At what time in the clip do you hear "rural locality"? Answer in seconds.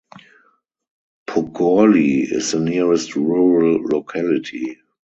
3.15-4.79